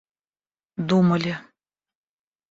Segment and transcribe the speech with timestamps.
[0.85, 1.35] думали